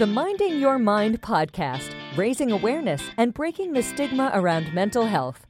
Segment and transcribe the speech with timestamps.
[0.00, 5.46] the Minding Your Mind podcast, raising awareness and breaking the stigma around mental health.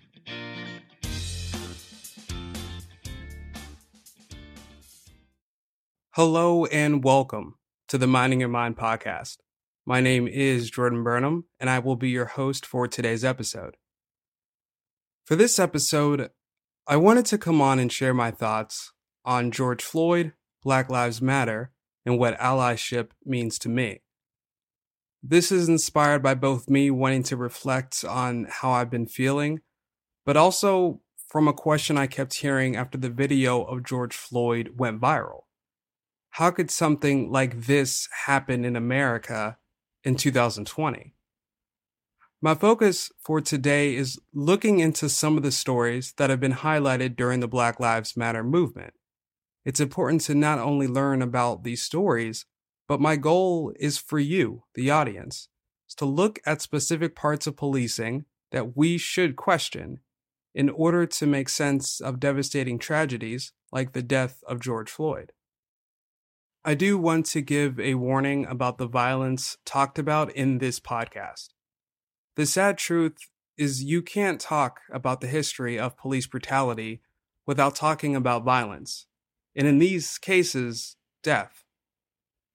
[6.14, 9.36] Hello and welcome to the Minding Your Mind podcast.
[9.86, 13.77] My name is Jordan Burnham, and I will be your host for today's episode.
[15.27, 16.29] For this episode,
[16.89, 18.93] I wanted to come on and share my thoughts
[19.25, 21.71] on George Floyd, Black Lives Matter,
[22.05, 24.01] and what allyship means to me.
[25.22, 29.60] This is inspired by both me wanting to reflect on how I've been feeling,
[30.24, 35.00] but also from a question I kept hearing after the video of George Floyd went
[35.00, 35.42] viral.
[36.30, 39.58] How could something like this happen in America
[40.05, 41.14] in 2020?
[42.41, 47.14] My focus for today is looking into some of the stories that have been highlighted
[47.14, 48.94] during the Black Lives Matter movement.
[49.66, 52.46] It's important to not only learn about these stories,
[52.91, 55.47] but my goal is for you, the audience,
[55.89, 60.00] is to look at specific parts of policing that we should question
[60.56, 65.30] in order to make sense of devastating tragedies like the death of George Floyd.
[66.64, 71.50] I do want to give a warning about the violence talked about in this podcast.
[72.34, 73.18] The sad truth
[73.56, 77.02] is you can't talk about the history of police brutality
[77.46, 79.06] without talking about violence,
[79.55, 81.62] and in these cases, death.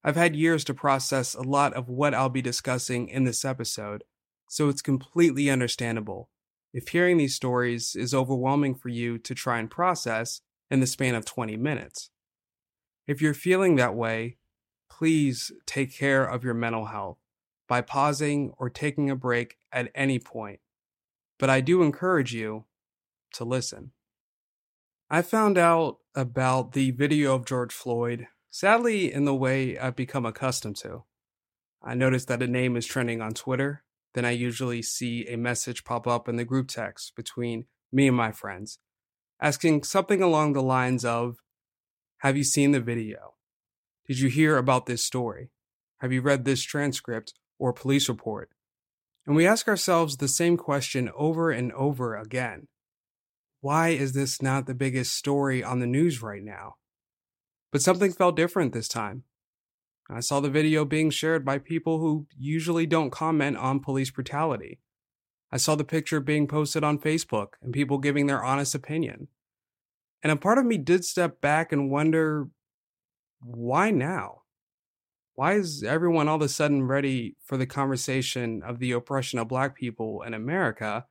[0.08, 4.03] I've had years to process a lot of what I'll be discussing in this episode,
[4.47, 6.30] so it's completely understandable
[6.72, 11.16] if hearing these stories is overwhelming for you to try and process in the span
[11.16, 12.12] of 20 minutes.
[13.08, 14.38] If you're feeling that way,
[14.92, 17.17] please take care of your mental health
[17.67, 20.59] by pausing or taking a break at any point.
[21.40, 22.66] But I do encourage you
[23.34, 23.92] to listen.
[25.09, 30.25] I found out about the video of George Floyd sadly, in the way I've become
[30.25, 31.03] accustomed to.
[31.84, 35.84] I notice that a name is trending on Twitter, then I usually see a message
[35.84, 38.79] pop up in the group text between me and my friends,
[39.41, 41.35] asking something along the lines of
[42.19, 43.34] Have you seen the video?
[44.07, 45.52] Did you hear about this story?
[45.97, 48.52] Have you read this transcript or police report?
[49.28, 52.69] And we ask ourselves the same question over and over again.
[53.59, 56.75] Why is this not the biggest story on the news right now?
[57.75, 59.24] But something felt different this time.
[60.09, 64.80] I saw the video being shared by people who usually don't comment on police brutality.
[65.52, 69.28] I saw the picture being posted on Facebook and people giving their honest opinion.
[70.24, 72.47] And a part of me did step back and wonder
[73.41, 74.44] why now?
[75.34, 79.50] Why is everyone all of a sudden ready for the conversation of the oppression of
[79.50, 81.08] black people in America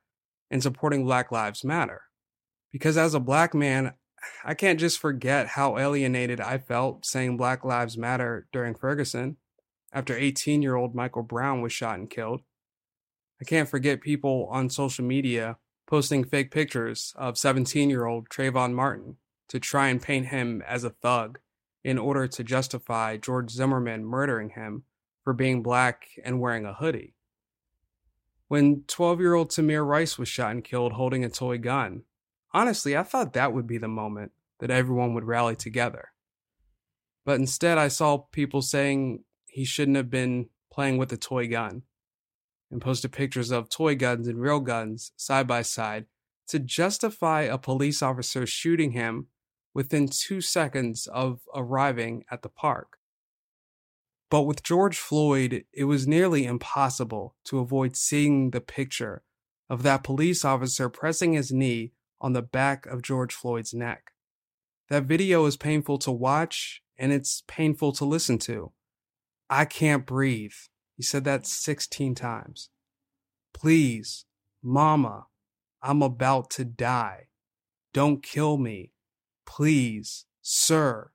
[0.49, 2.01] and supporting Black Lives Matter?
[2.71, 3.93] Because as a black man,
[4.43, 9.37] I can't just forget how alienated I felt saying Black Lives Matter during Ferguson
[9.91, 12.41] after 18 year old Michael Brown was shot and killed.
[13.41, 18.73] I can't forget people on social media posting fake pictures of 17 year old Trayvon
[18.73, 19.17] Martin
[19.49, 21.39] to try and paint him as a thug
[21.83, 24.83] in order to justify George Zimmerman murdering him
[25.23, 27.13] for being black and wearing a hoodie.
[28.47, 32.03] When 12 year old Tamir Rice was shot and killed holding a toy gun,
[32.55, 36.13] Honestly, I thought that would be the moment that everyone would rally together.
[37.25, 41.81] But instead, I saw people saying he shouldn't have been playing with a toy gun
[42.71, 46.05] and posted pictures of toy guns and real guns side by side
[46.47, 49.27] to justify a police officer shooting him
[49.73, 52.99] within two seconds of arriving at the park.
[54.29, 59.23] But with George Floyd, it was nearly impossible to avoid seeing the picture
[59.69, 64.11] of that police officer pressing his knee on the back of George Floyd's neck.
[64.89, 68.71] That video is painful to watch and it's painful to listen to.
[69.49, 70.53] I can't breathe.
[70.95, 72.69] He said that 16 times.
[73.53, 74.25] Please,
[74.63, 75.27] Mama,
[75.81, 77.27] I'm about to die.
[77.93, 78.91] Don't kill me.
[79.45, 81.11] Please, sir.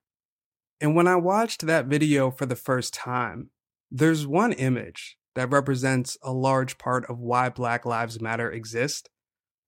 [0.80, 3.50] And when I watched that video for the first time,
[3.90, 9.10] there's one image that represents a large part of why Black Lives Matter exist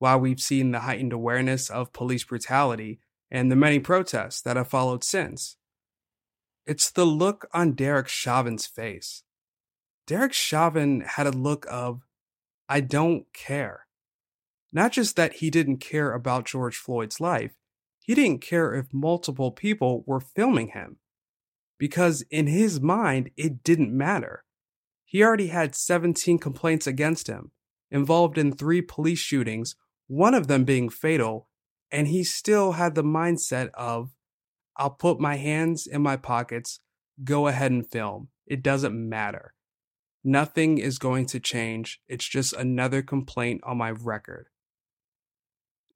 [0.02, 2.98] while we've seen the heightened awareness of police brutality
[3.30, 5.56] and the many protests that have followed since.
[6.66, 9.22] It's the look on Derek Chauvin's face.
[10.08, 12.00] Derek Chauvin had a look of,
[12.68, 13.86] I don't care.
[14.72, 17.52] Not just that he didn't care about George Floyd's life,
[18.00, 20.96] he didn't care if multiple people were filming him.
[21.78, 24.42] Because in his mind, it didn't matter.
[25.04, 27.52] He already had 17 complaints against him,
[27.88, 29.76] involved in three police shootings
[30.06, 31.48] one of them being fatal,
[31.90, 34.10] and he still had the mindset of,
[34.76, 36.80] I'll put my hands in my pockets,
[37.24, 38.28] go ahead and film.
[38.46, 39.54] It doesn't matter.
[40.24, 42.00] nothing is going to change.
[42.08, 44.46] It's just another complaint on my record.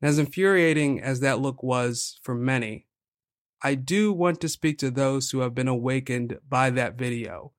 [0.02, 2.86] As infuriating as that look was for many,
[3.62, 7.52] I do want to speak to those who have been awakened by that video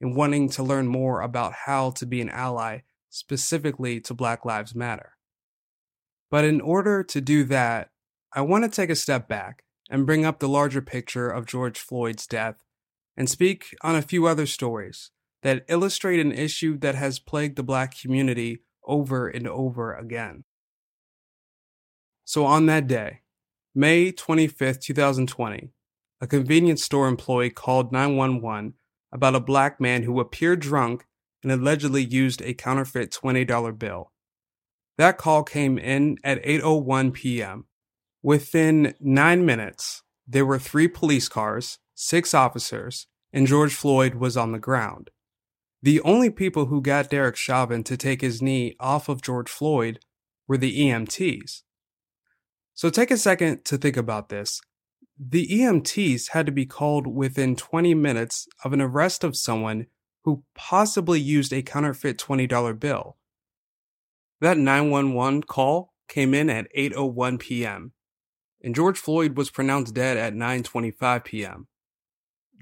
[0.00, 4.74] and wanting to learn more about how to be an ally specifically to Black Lives
[4.74, 5.13] Matter.
[6.34, 7.90] But in order to do that,
[8.32, 11.78] I want to take a step back and bring up the larger picture of George
[11.78, 12.56] Floyd's death
[13.16, 15.12] and speak on a few other stories
[15.44, 20.42] that illustrate an issue that has plagued the Black community over and over again.
[22.24, 23.20] So, on that day,
[23.72, 25.70] May 25th, 2020,
[26.20, 28.74] a convenience store employee called 911
[29.12, 31.06] about a black man who appeared drunk
[31.44, 34.10] and allegedly used a counterfeit $20 bill.
[34.96, 37.66] That call came in at 8:01 p.m.
[38.22, 44.52] Within 9 minutes, there were 3 police cars, 6 officers, and George Floyd was on
[44.52, 45.10] the ground.
[45.82, 49.98] The only people who got Derek Chauvin to take his knee off of George Floyd
[50.48, 51.62] were the EMTs.
[52.72, 54.60] So take a second to think about this.
[55.18, 59.86] The EMTs had to be called within 20 minutes of an arrest of someone
[60.22, 63.18] who possibly used a counterfeit $20 bill.
[64.40, 67.92] That 911 call came in at 8:01 p.m.
[68.62, 71.68] and George Floyd was pronounced dead at 9:25 p.m.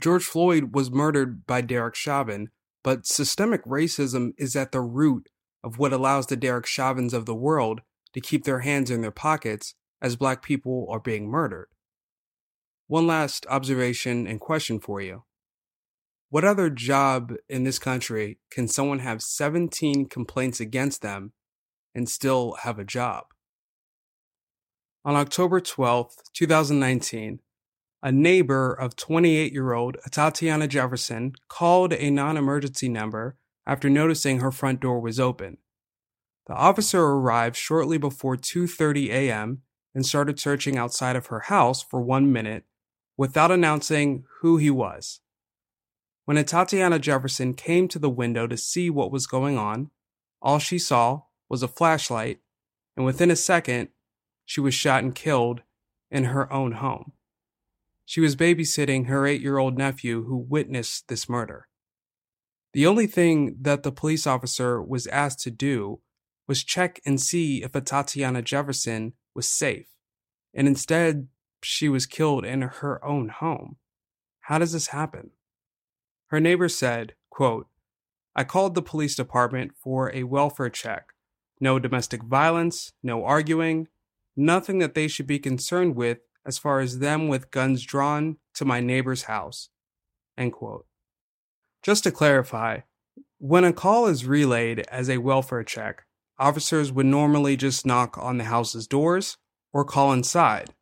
[0.00, 2.50] George Floyd was murdered by Derek Chauvin,
[2.82, 5.28] but systemic racism is at the root
[5.62, 7.82] of what allows the Derek Chauvins of the world
[8.12, 11.68] to keep their hands in their pockets as black people are being murdered.
[12.88, 15.24] One last observation and question for you.
[16.28, 21.32] What other job in this country can someone have 17 complaints against them
[21.94, 23.24] and still have a job?
[25.04, 27.40] On October 12, 2019,
[28.02, 33.36] a neighbor of 28 year old Tatiana Jefferson called a non emergency number
[33.66, 35.58] after noticing her front door was open.
[36.46, 39.62] The officer arrived shortly before 2:30 a.m
[39.94, 42.64] and started searching outside of her house for one minute
[43.16, 45.20] without announcing who he was.
[46.24, 49.90] When Tatiana Jefferson came to the window to see what was going on,
[50.40, 52.40] all she saw was a flashlight,
[52.96, 53.90] and within a second,
[54.46, 55.60] she was shot and killed
[56.10, 57.12] in her own home.
[58.06, 61.68] She was babysitting her eight year old nephew who witnessed this murder.
[62.72, 66.00] The only thing that the police officer was asked to do
[66.48, 69.88] was check and see if Atatiana Jefferson was safe,
[70.54, 71.28] and instead
[71.62, 73.76] she was killed in her own home.
[74.40, 75.32] How does this happen?
[76.28, 77.66] Her neighbor said, quote,
[78.34, 81.11] I called the police department for a welfare check.
[81.62, 83.86] No domestic violence, no arguing,
[84.36, 88.64] nothing that they should be concerned with as far as them with guns drawn to
[88.64, 89.68] my neighbor's house.
[91.80, 92.80] Just to clarify,
[93.38, 96.02] when a call is relayed as a welfare check,
[96.36, 99.36] officers would normally just knock on the house's doors
[99.72, 100.74] or call inside.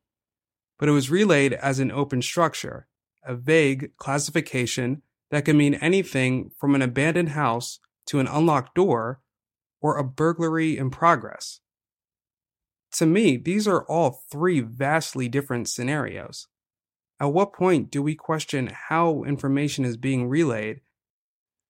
[0.79, 2.87] But it was relayed as an open structure,
[3.23, 9.21] a vague classification that could mean anything from an abandoned house to an unlocked door
[9.81, 11.61] or a burglary in progress.
[12.93, 16.49] To me, these are all three vastly different scenarios.
[17.21, 20.81] At what point do we question how information is being relayed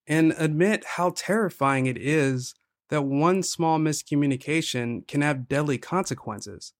[0.07, 2.55] and admit how terrifying it is
[2.89, 6.73] that one small miscommunication can have deadly consequences.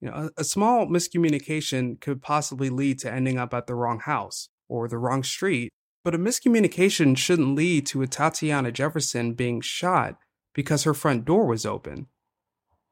[0.00, 4.00] You know, a, a, small miscommunication could possibly lead to ending up at the wrong
[4.00, 5.70] house or the wrong street,
[6.02, 10.16] but a miscommunication shouldn't lead to Atatiana Jefferson being shot
[10.54, 12.06] because her front door was open.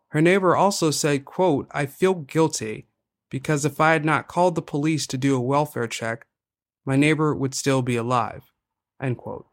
[0.09, 2.89] Her neighbor also said, quote, I feel guilty
[3.31, 6.27] because if I had not called the police to do a welfare check,
[6.85, 8.53] my neighbor would still be alive.
[9.01, 9.47] End quote.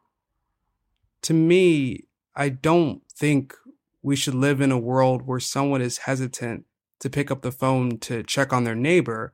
[1.22, 3.56] To me, I don't think
[4.02, 6.66] we should live in a world where someone is hesitant
[7.00, 9.34] to pick up the phone to check on their neighbor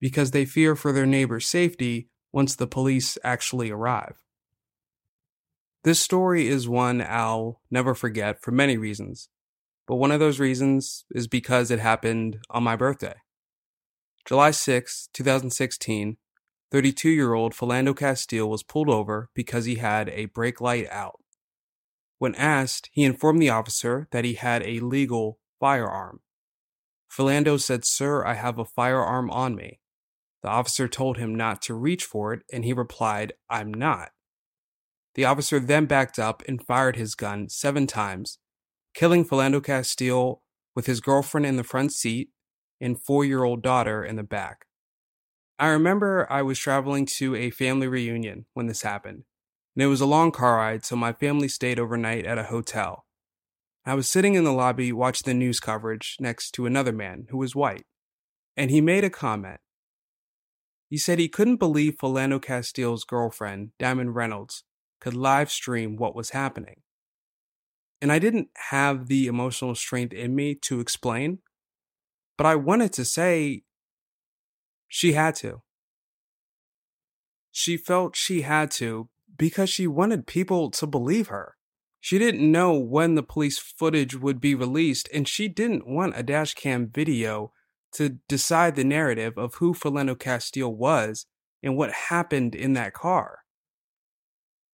[0.00, 4.22] because they fear for their neighbor's safety once the police actually arrive.
[5.88, 9.30] This story is one I'll never forget for many reasons,
[9.86, 13.14] but one of those reasons is because it happened on my birthday.
[14.26, 16.18] July 6, 2016,
[16.70, 21.20] 32 year old Philando Castile was pulled over because he had a brake light out.
[22.18, 26.20] When asked, he informed the officer that he had a legal firearm.
[27.10, 29.80] Philando said, Sir, I have a firearm on me.
[30.42, 34.10] The officer told him not to reach for it, and he replied, I'm not.
[35.18, 38.38] The officer then backed up and fired his gun seven times,
[38.94, 40.44] killing Philando Castile
[40.76, 42.30] with his girlfriend in the front seat
[42.80, 44.66] and four year old daughter in the back.
[45.58, 49.24] I remember I was traveling to a family reunion when this happened,
[49.74, 53.04] and it was a long car ride, so my family stayed overnight at a hotel.
[53.84, 57.38] I was sitting in the lobby watching the news coverage next to another man who
[57.38, 57.86] was white,
[58.56, 59.58] and he made a comment.
[60.88, 64.62] He said he couldn't believe Philando Castile's girlfriend, Diamond Reynolds,
[65.00, 66.82] could live stream what was happening.
[68.00, 71.38] And I didn't have the emotional strength in me to explain,
[72.36, 73.62] but I wanted to say
[74.86, 75.62] she had to.
[77.50, 81.56] She felt she had to because she wanted people to believe her.
[82.00, 86.22] She didn't know when the police footage would be released, and she didn't want a
[86.22, 87.52] dashcam video
[87.92, 91.26] to decide the narrative of who Philando Castile was
[91.62, 93.40] and what happened in that car.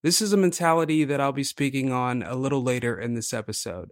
[0.05, 3.91] This is a mentality that I'll be speaking on a little later in this episode,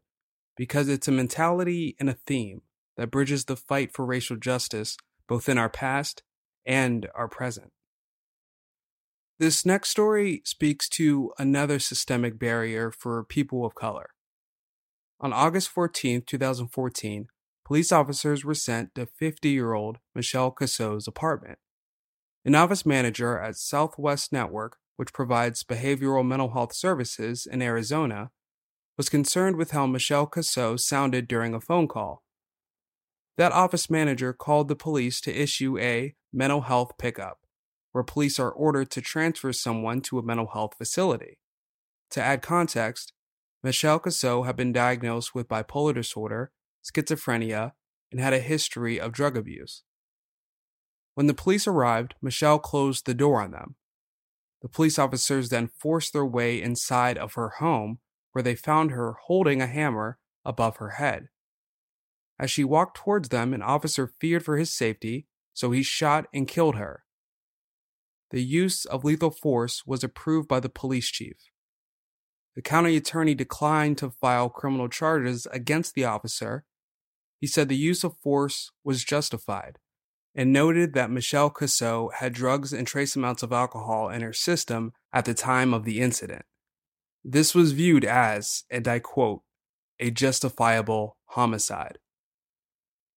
[0.58, 2.60] because it's a mentality and a theme
[2.98, 6.22] that bridges the fight for racial justice both in our past
[6.66, 7.72] and our present.
[9.38, 14.10] This next story speaks to another systemic barrier for people of color.
[15.18, 17.28] On August 14, 2014,
[17.64, 21.58] police officers were sent to 50 year old Michelle Cusseaux's apartment.
[22.44, 28.30] An office manager at Southwest Network, which provides behavioral mental health services in Arizona,
[28.96, 32.22] was concerned with how Michelle Cusseaux sounded during a phone call.
[33.38, 37.38] That office manager called the police to issue a mental health pickup,
[37.92, 41.38] where police are ordered to transfer someone to a mental health facility.
[42.10, 43.12] To add context,
[43.62, 47.72] Michelle Cusseaux had been diagnosed with bipolar disorder schizophrenia,
[48.10, 49.82] and had a history of drug abuse.
[51.14, 53.76] When the police arrived, Michelle closed the door on them.
[54.62, 57.98] The police officers then forced their way inside of her home,
[58.32, 61.28] where they found her holding a hammer above her head.
[62.38, 66.48] As she walked towards them, an officer feared for his safety, so he shot and
[66.48, 67.04] killed her.
[68.30, 71.36] The use of lethal force was approved by the police chief.
[72.54, 76.64] The county attorney declined to file criminal charges against the officer
[77.42, 79.80] he said the use of force was justified
[80.34, 84.92] and noted that Michelle Cusseaux had drugs and trace amounts of alcohol in her system
[85.12, 86.44] at the time of the incident.
[87.24, 89.42] This was viewed as, and I quote,
[90.00, 91.98] a justifiable homicide.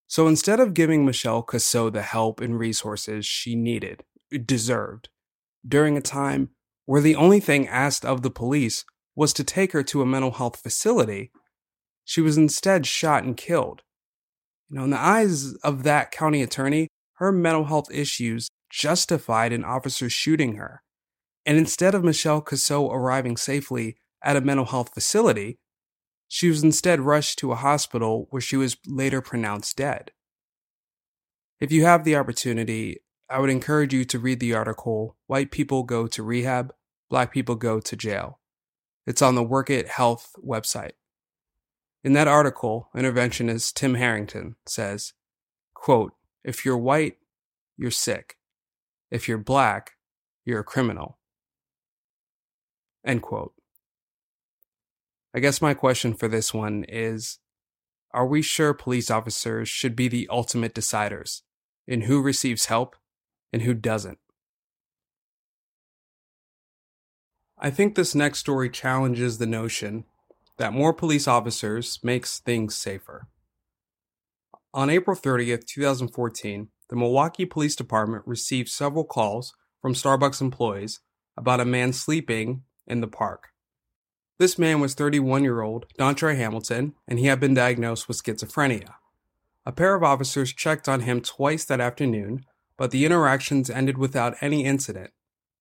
[0.08, 4.04] So instead of giving Michelle Cusseaux the help and resources she needed,
[4.46, 5.10] deserved,
[5.68, 6.50] during a time
[6.86, 10.32] where the only thing asked of the police was to take her to a mental
[10.32, 11.32] health facility,
[12.04, 13.82] she was instead shot and killed
[14.70, 19.64] you know, in the eyes of that county attorney, her mental health issues justified an
[19.64, 20.82] officer shooting her.
[21.46, 25.60] And instead of Michelle Cusseaux arriving safely at a mental health facility,
[26.28, 30.12] she was instead rushed to a hospital where she was later pronounced dead.
[31.60, 35.84] If you have the opportunity, I would encourage you to read the article White People
[35.84, 36.74] Go to Rehab,
[37.10, 38.40] Black People Go to Jail.
[39.08, 40.94] It's on the Workit Health website.
[42.04, 45.14] In that article, interventionist Tim Harrington says,
[45.74, 46.14] quote,
[46.46, 47.18] if you're white,
[47.76, 48.38] you're sick.
[49.10, 49.94] If you're black,
[50.46, 51.18] you're a criminal.
[53.04, 53.54] End quote.
[55.34, 57.40] I guess my question for this one is
[58.14, 61.42] Are we sure police officers should be the ultimate deciders
[61.88, 62.96] in who receives help
[63.52, 64.20] and who doesn't?
[67.58, 70.06] I think this next story challenges the notion
[70.58, 73.28] that more police officers makes things safer.
[74.76, 81.00] On April 30th, 2014, the Milwaukee Police Department received several calls from Starbucks employees
[81.38, 83.52] about a man sleeping in the park.
[84.38, 88.96] This man was 31 year old Dontre Hamilton, and he had been diagnosed with schizophrenia.
[89.66, 94.36] A pair of officers checked on him twice that afternoon, but the interactions ended without
[94.42, 95.12] any incident.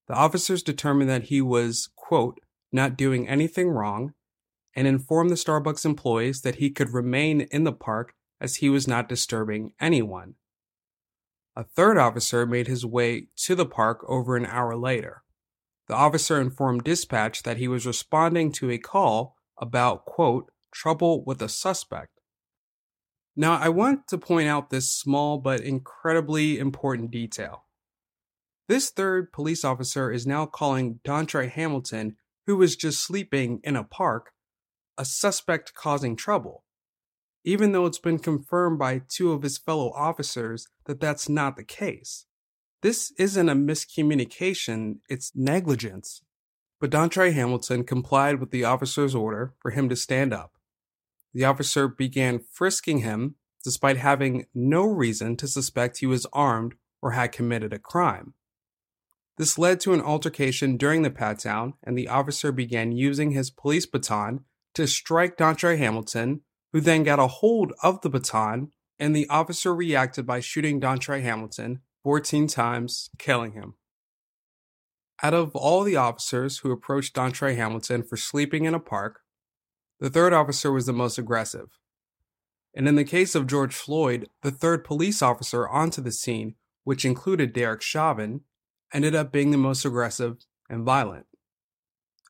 [0.09, 2.41] The officers determined that he was, quote,
[2.73, 4.13] not doing anything wrong
[4.75, 8.89] and informed the Starbucks employees that he could remain in the park as he was
[8.89, 10.35] not disturbing anyone.
[11.57, 15.23] A third officer made his way to the park over an hour later.
[15.87, 21.41] The officer informed dispatch that he was responding to a call about, quote, trouble with
[21.41, 22.21] a suspect.
[23.37, 27.67] Now, I want to point out this small but incredibly important detail.
[28.69, 33.85] This third police officer is now calling Dontre Hamilton, who was just sleeping in a
[33.85, 34.33] park,
[34.97, 36.64] a suspect causing trouble,
[37.45, 41.65] even though it's been confirmed by two of his fellow officers that that's not the
[41.65, 42.27] case.
[42.83, 46.23] This isn't a miscommunication, it's negligence.
[46.81, 50.53] But Dontre Hamilton complied with the officer's order for him to stand up.
[51.33, 57.13] The officer began frisking him despite having no reason to suspect he was armed or
[57.13, 58.35] had committed a crime.
[59.37, 63.51] This led to an altercation during the pat down, and the officer began using his
[63.51, 66.43] police baton to strike Dontre Hamilton,
[66.75, 71.23] who then got a hold of the baton, and the officer reacted by shooting Dontre
[71.23, 73.75] Hamilton 14 times, killing him.
[75.23, 79.21] Out of all the officers who approached Dontre Hamilton for sleeping in a park,
[80.01, 81.79] the third officer was the most aggressive.
[82.75, 87.05] And in the case of George Floyd, the third police officer onto the scene, which
[87.05, 88.41] included Derek Chauvin,
[88.93, 90.39] ended up being the most aggressive
[90.69, 91.27] and violent.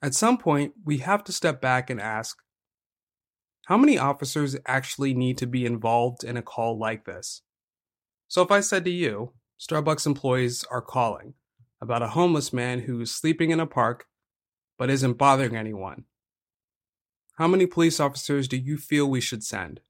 [0.03, 2.44] At some point, we have to step back and ask
[3.67, 7.43] how many officers actually need to be involved in a call like this?
[8.29, 11.35] So, if I said to you, Starbucks employees are calling
[11.81, 14.07] about a homeless man who's sleeping in a park
[14.77, 16.05] but isn't bothering anyone,
[17.37, 19.81] how many police officers do you feel we should send?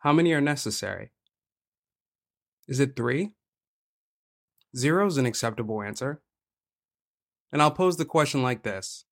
[0.00, 1.12] How many are necessary?
[2.66, 3.32] Is it three?
[4.76, 6.22] Zero is an acceptable answer.
[7.52, 9.04] And I'll pose the question like this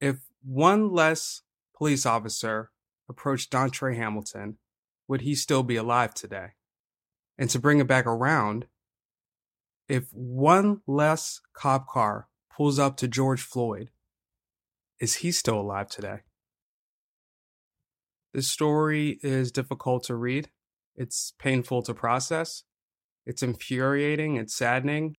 [0.00, 1.42] If one less
[1.78, 2.70] police officer
[3.08, 4.58] approached Dontre Hamilton,
[5.06, 6.48] would he still be alive today?
[7.38, 8.66] And to bring it back around,
[9.88, 13.90] if one less cop car pulls up to George Floyd,
[15.00, 16.18] is he still alive today?
[18.34, 20.50] This story is difficult to read.
[20.96, 22.64] It's painful to process.
[23.24, 24.36] It's infuriating.
[24.36, 25.16] It's saddening.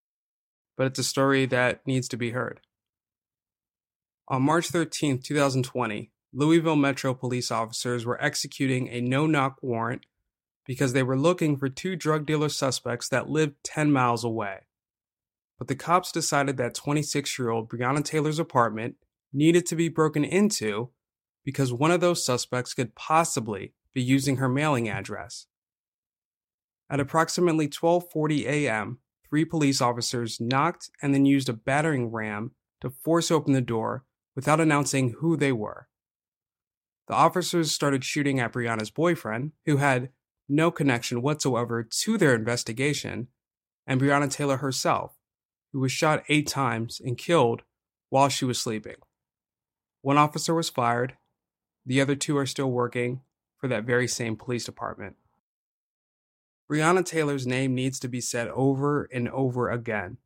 [0.77, 2.59] But it's a story that needs to be heard.
[4.27, 10.05] On March 13, 2020, Louisville Metro police officers were executing a no knock warrant
[10.65, 14.59] because they were looking for two drug dealer suspects that lived 10 miles away.
[15.57, 18.95] But the cops decided that 26 year old Breonna Taylor's apartment
[19.33, 20.91] needed to be broken into
[21.43, 25.47] because one of those suspects could possibly be using her mailing address.
[26.89, 32.89] At approximately 12:40 a.m., three police officers knocked and then used a battering ram to
[32.89, 34.05] force open the door
[34.35, 35.88] without announcing who they were.
[37.09, 40.09] The officers started shooting at Breonna's boyfriend, who had
[40.47, 43.29] no connection whatsoever to their investigation,
[43.87, 45.17] and Breonna Taylor herself,
[45.73, 47.63] who was shot eight times and killed
[48.09, 48.97] while she was sleeping.
[50.01, 51.17] One officer was fired.
[51.83, 53.21] The other two are still working
[53.57, 55.15] for that very same police department.
[56.71, 60.17] Breonna Taylor's name needs to be said over and over again.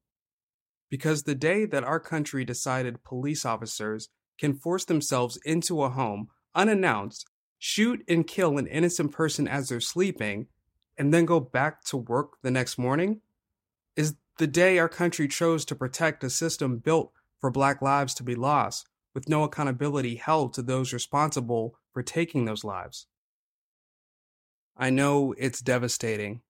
[0.90, 6.28] Because the day that our country decided police officers can force themselves into a home
[6.56, 7.26] unannounced,
[7.60, 10.48] shoot and kill an innocent person as they're sleeping,
[10.98, 13.22] and then go back to work the next morning,
[13.96, 18.24] is the day our country chose to protect a system built for Black lives to
[18.24, 23.08] be lost with no accountability held to those responsible for taking those lives.
[24.76, 26.42] I know it's devastating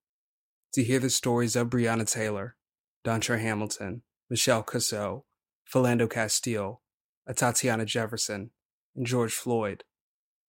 [0.73, 2.55] to hear the stories of Breonna Taylor,
[3.03, 5.25] Dontre Hamilton, Michelle Cusseaux,
[5.71, 6.81] Philando Castile,
[7.29, 8.51] Atatiana Jefferson,
[8.95, 9.83] and George Floyd.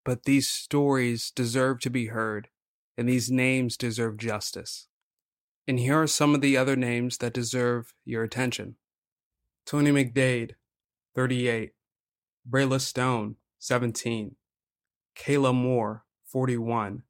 [0.05, 2.49] But these stories deserve to be heard,
[2.97, 4.89] and these names deserve justice.
[5.67, 8.77] And here are some of the other names that deserve your attention
[9.65, 10.53] Tony McDade,
[11.15, 11.73] 38,
[12.49, 14.37] Brayla Stone, 17.
[15.17, 17.03] Kayla Moore, 41.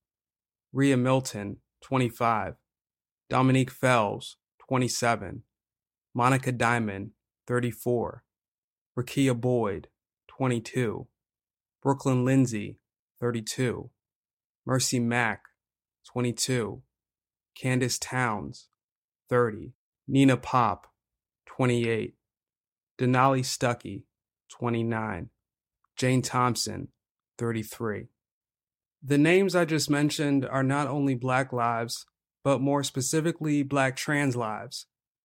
[0.73, 2.55] Riah Milton, 25.
[3.29, 4.37] Dominique Fells,
[4.69, 5.43] 27.
[6.17, 7.11] Monika Diamond,
[7.49, 8.23] 34.
[8.97, 9.89] Rekia Boyd,
[10.29, 11.09] 22.
[11.83, 12.79] Brooklyn Lindsey,
[13.25, 13.89] 32.
[14.67, 15.45] Merci Mack,
[16.13, 16.83] 22.
[17.59, 18.69] Candace Towns,
[19.31, 19.73] 30.
[20.07, 20.89] Nina Pop,
[21.47, 22.17] 28.
[22.99, 24.03] Denali Stuckey,
[24.51, 25.31] 29.
[25.97, 26.89] Jayne Thompson,
[27.39, 28.09] 33.
[29.03, 32.05] The names I just mentioned are not only Black lives,
[32.43, 34.85] but more specifically Black trans lives.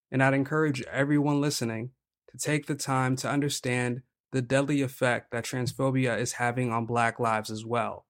[0.09, 1.89] And I'd encourage everyone listening
[2.31, 7.19] to take the time to understand the deadly effect that transphobia is having on Black
[7.19, 8.05] lives as well,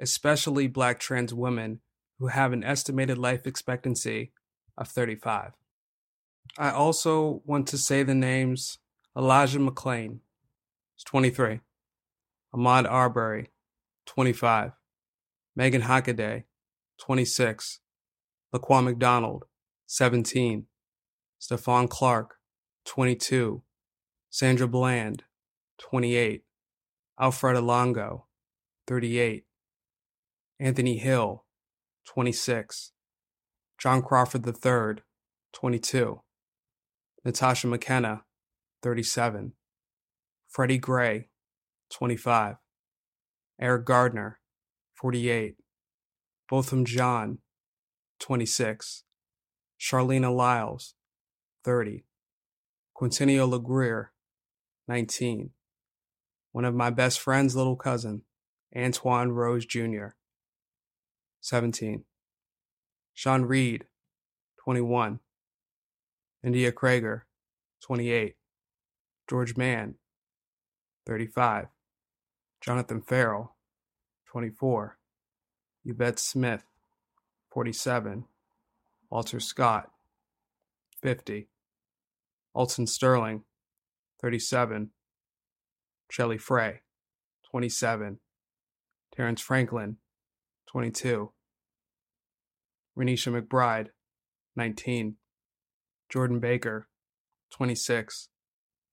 [0.00, 1.80] especially Black trans women
[2.18, 4.32] who have an estimated life expectancy
[4.78, 5.52] of 35.
[6.56, 8.78] I also want to say the names
[9.16, 10.20] Elijah McClain,
[11.04, 11.60] 23.
[12.54, 13.50] Ahmaud Arbery,
[14.06, 14.72] 25.
[15.56, 16.44] Megan Hockaday,
[16.98, 17.80] 26.
[18.54, 19.44] Laquan McDonald,
[19.86, 20.66] 17.
[21.40, 22.36] Stephon Clark,
[22.84, 23.62] 22.
[24.34, 25.22] Sandra Bland,
[25.78, 26.42] 28.
[27.20, 28.22] Alfred Olango,
[28.88, 29.44] 38.
[30.58, 31.44] Anthony Hill,
[32.08, 32.90] 26.
[33.78, 35.04] John Crawford III,
[35.52, 36.20] 22.
[37.24, 38.24] Natasha McKenna,
[38.82, 39.52] 37.
[40.48, 41.28] Freddie Gray,
[41.92, 42.56] 25.
[43.60, 44.40] Eric Garner,
[44.96, 45.54] 48.
[46.48, 47.38] Botham Jean,
[48.18, 49.04] 26.
[49.78, 50.94] Charleena Lyles,
[51.62, 52.04] 30.
[52.94, 54.10] Quintonio LeGrier,
[54.88, 55.50] 19.
[56.52, 58.22] One of my best friend's little cousin,
[58.74, 60.08] Antwon Rose Jr.,
[61.40, 62.04] 17.
[63.12, 63.86] Sean Reed,
[64.64, 65.20] 21.
[66.42, 67.22] India Kager,
[67.82, 68.36] 28.
[69.28, 69.94] George Mann,
[71.06, 71.66] 35.
[72.60, 73.56] Jonathan Ferrell,
[74.26, 74.98] 24.
[75.84, 76.64] Yvette Smith,
[77.52, 78.24] 47.
[79.10, 79.90] Walter Scott,
[81.02, 81.48] 50.
[82.54, 83.42] Alton Sterling,
[84.24, 84.88] 37.
[86.10, 86.80] Shelly Frey,
[87.50, 88.20] 27.
[89.14, 89.98] Terrence Franklin,
[90.66, 91.30] 22.
[92.98, 93.88] Renisha McBride,
[94.56, 95.16] 19.
[96.08, 96.88] Jordan Baker,
[97.52, 98.30] 26.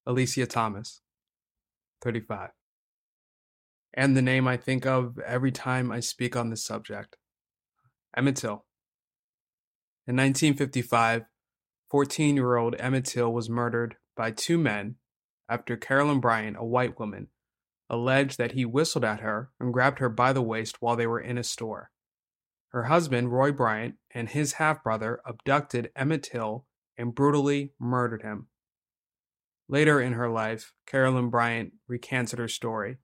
[0.06, 1.00] Alesia Thomas,
[2.04, 2.50] 35.
[3.94, 7.16] And the name I think of every time I speak on this subject
[8.18, 8.66] Emmett Till.
[10.06, 11.22] In 1955,
[11.90, 14.96] 14 year old Emmett Till was murdered by two men
[15.52, 17.28] after Carolyn Bryant, a white woman,
[17.90, 21.20] alleged that he whistled at her and grabbed her by the waist while they were
[21.20, 21.92] in a store.
[22.70, 26.66] Her husband, Roy Bryant, and his half brother abducted Emmett Till
[26.98, 28.48] and brutally murdered him.
[29.68, 32.98] Later in her life, Carolyn Bryant recanted her story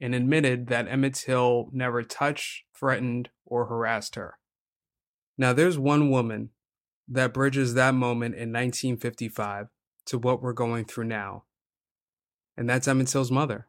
[0.00, 4.38] and admitted that Emmett Till never touched, threatened, or harassed her.
[5.38, 6.50] Now, there's one woman
[7.06, 9.68] that bridges that moment in 1955
[10.06, 11.44] to what we're going through now,
[12.56, 13.66] and that's Emmett Till's mother.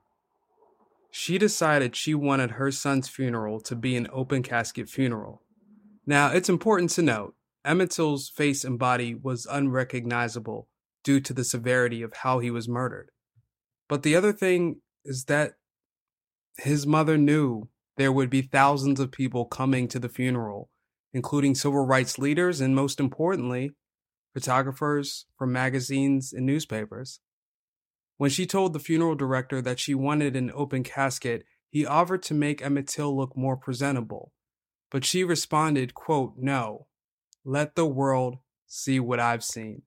[1.11, 5.43] She decided she wanted her son's funeral to be an open casket funeral.
[6.05, 10.67] Now, it's important to note Emmett Till's face and body was unrecognizable
[11.03, 13.11] due to the severity of how he was murdered.
[13.87, 15.53] But the other thing is that
[16.57, 20.69] his mother knew there would be thousands of people coming to the funeral,
[21.13, 23.71] including civil rights leaders and, most importantly,
[24.33, 27.19] photographers from magazines and newspapers.
[28.17, 32.33] When she told the funeral director that she wanted an open casket, he offered to
[32.33, 34.31] make Emmett Till look more presentable.
[34.91, 36.87] But she responded, quote, No,
[37.43, 39.81] let the world see what I've seen.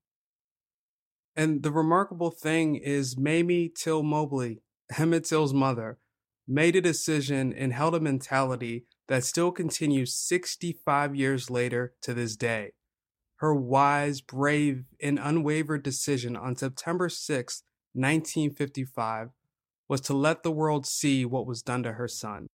[1.36, 4.62] And the remarkable thing is Mamie Till Mobley,
[4.98, 5.98] Emmett Till's mother,
[6.48, 12.36] made a decision and held a mentality that still continues 65 years later to this
[12.36, 12.72] day.
[13.36, 17.62] Her wise, brave, and unwavered decision on September 6,
[17.96, 19.30] 1955,
[19.88, 22.48] was to let the world see what was done to her son.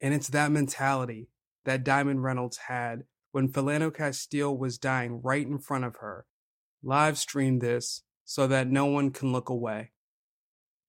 [0.00, 1.28] And it's that mentality
[1.64, 6.26] that Diamond Reynolds had when Philando Castile was dying right in front of her.
[6.82, 9.92] Live streamed this so that no one can look away.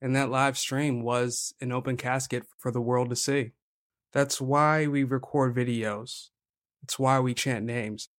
[0.01, 3.51] And that live stream was an open casket for the world to see.
[4.13, 6.29] That's why we record videos.
[6.83, 8.09] It's why we chant names.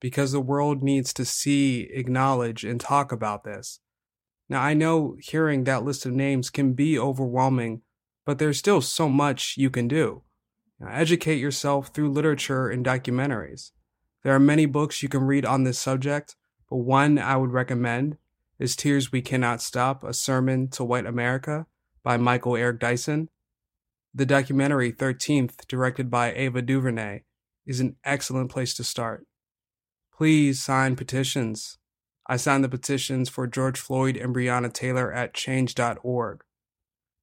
[0.00, 3.80] Because the world needs to see, acknowledge, and talk about this.
[4.48, 7.82] Now, I know hearing that list of names can be overwhelming,
[8.26, 10.22] but there's still so much you can do.
[10.78, 13.70] Now, educate yourself through literature and documentaries.
[14.22, 16.36] There are many books you can read on this subject,
[16.68, 18.18] but one I would recommend
[18.58, 21.66] is Tears We Cannot Stop, A Sermon to White America
[22.02, 23.28] by Michael Eric Dyson.
[24.14, 27.22] The documentary 13th, directed by Ava DuVernay,
[27.66, 29.26] is an excellent place to start.
[30.16, 31.78] Please sign petitions.
[32.26, 36.42] I signed the petitions for George Floyd and Breonna Taylor at change.org.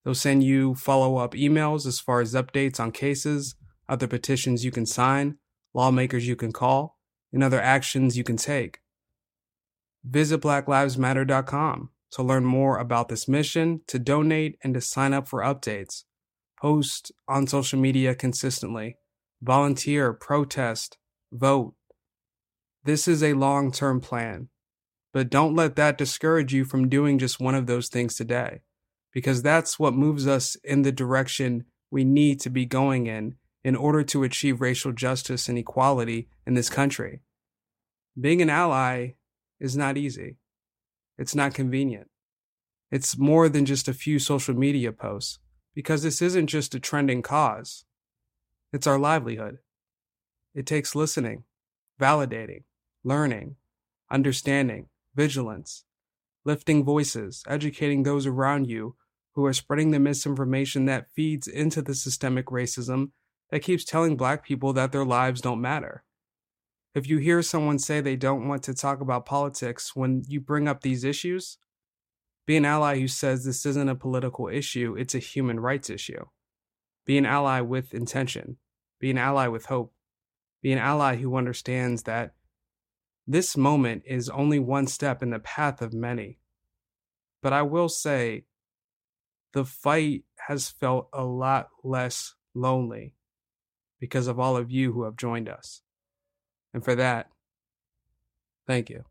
[0.03, 3.55] They'll send you follow up emails as far as updates on cases,
[3.89, 5.37] other petitions you can sign,
[5.73, 6.97] lawmakers you can call,
[7.33, 8.79] and other actions you can take.
[10.03, 15.41] Visit blacklivesmatter.com to learn more about this mission, to donate, and to sign up for
[15.41, 16.03] updates.
[16.59, 18.97] Post on social media consistently.
[19.41, 20.97] Volunteer, protest,
[21.31, 21.73] vote.
[22.83, 24.49] This is a long term plan,
[25.13, 28.61] but don't let that discourage you from doing just one of those things today,
[29.11, 33.75] because that's what moves us in the direction we need to be going in in
[33.75, 37.19] order to achieve racial justice and equality in this country.
[38.19, 39.11] Being an ally
[39.59, 40.37] is not easy.
[41.17, 42.09] It's not convenient.
[42.89, 45.39] It's more than just a few social media posts,
[45.75, 47.85] because this isn't just a trending cause.
[48.73, 49.59] It's our livelihood.
[50.55, 51.43] It takes listening,
[51.99, 52.63] validating,
[53.03, 53.55] learning,
[54.09, 55.83] understanding, vigilance,
[56.45, 58.95] lifting voices, educating those around you
[59.33, 63.11] who are spreading the misinformation that feeds into the systemic racism
[63.49, 66.03] that keeps telling black people that their lives don't matter.
[66.93, 70.67] If you hear someone say they don't want to talk about politics when you bring
[70.67, 71.57] up these issues,
[72.45, 76.25] be an ally who says this isn't a political issue, it's a human rights issue.
[77.05, 78.57] Be an ally with intention.
[78.99, 79.93] Be an ally with hope.
[80.61, 82.33] Be an ally who understands that
[83.27, 86.39] This moment is only one step in the path of many.
[87.41, 88.45] But I will say,
[89.53, 93.15] the fight has felt a lot less lonely
[93.99, 95.81] because of all of you who have joined us.
[96.73, 97.29] And for that,
[98.65, 99.03] thank you.